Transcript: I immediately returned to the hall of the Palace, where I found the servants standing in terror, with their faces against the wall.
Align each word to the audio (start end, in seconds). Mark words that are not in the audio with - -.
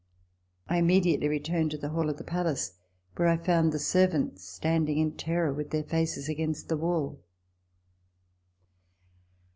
I 0.67 0.77
immediately 0.79 1.27
returned 1.29 1.69
to 1.69 1.77
the 1.77 1.89
hall 1.89 2.09
of 2.09 2.17
the 2.17 2.23
Palace, 2.23 2.79
where 3.15 3.27
I 3.27 3.37
found 3.37 3.71
the 3.71 3.77
servants 3.77 4.43
standing 4.43 4.97
in 4.97 5.11
terror, 5.11 5.53
with 5.53 5.69
their 5.69 5.83
faces 5.83 6.27
against 6.27 6.69
the 6.69 6.77
wall. 6.77 7.19